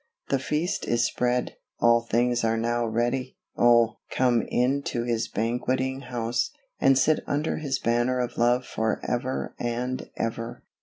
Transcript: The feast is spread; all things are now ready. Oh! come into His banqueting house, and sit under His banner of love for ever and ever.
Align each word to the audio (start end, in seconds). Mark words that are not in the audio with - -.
The 0.29 0.39
feast 0.39 0.87
is 0.87 1.05
spread; 1.05 1.57
all 1.79 2.01
things 2.01 2.43
are 2.43 2.57
now 2.57 2.87
ready. 2.87 3.37
Oh! 3.55 3.99
come 4.09 4.41
into 4.47 5.03
His 5.03 5.27
banqueting 5.27 6.01
house, 6.05 6.49
and 6.79 6.97
sit 6.97 7.19
under 7.27 7.57
His 7.57 7.77
banner 7.77 8.17
of 8.19 8.35
love 8.35 8.65
for 8.65 8.99
ever 9.07 9.53
and 9.59 10.09
ever. 10.17 10.63